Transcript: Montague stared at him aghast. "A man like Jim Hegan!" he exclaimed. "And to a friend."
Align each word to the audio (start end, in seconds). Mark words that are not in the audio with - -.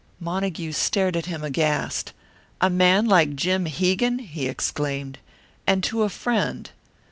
Montague 0.19 0.71
stared 0.71 1.15
at 1.15 1.27
him 1.27 1.43
aghast. 1.43 2.11
"A 2.59 2.71
man 2.71 3.05
like 3.05 3.35
Jim 3.35 3.67
Hegan!" 3.67 4.17
he 4.17 4.47
exclaimed. 4.47 5.19
"And 5.67 5.83
to 5.83 6.01
a 6.01 6.09
friend." 6.09 6.71